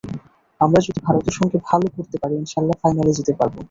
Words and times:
আমরা 0.61 0.79
যদি 0.85 0.99
ভারতের 1.07 1.33
সঙ্গে 1.39 1.57
ভালো 1.69 1.85
করতে 1.95 2.15
পারি, 2.21 2.33
ইনশা 2.35 2.57
আল্লাহ 2.61 2.77
ফাইনালে 2.81 3.17
যেতে 3.17 3.33
পারব। 3.39 3.55